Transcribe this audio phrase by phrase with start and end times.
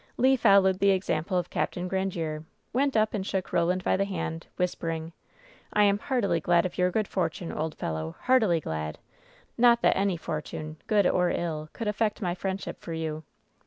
[0.17, 1.75] Le followed the example of Capt.
[1.75, 5.13] Grandiere, went up and shook Boland by the hand, whispering:
[5.73, 8.97] "I am heartily glad of your good fortune, old fellow— ^heartily glad!
[9.59, 13.21] Not that any fortune, good or ill, could affect my friendship for you."